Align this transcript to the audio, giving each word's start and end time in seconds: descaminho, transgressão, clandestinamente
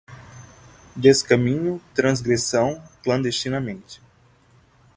descaminho, 0.97 1.79
transgressão, 1.93 2.81
clandestinamente 3.03 4.01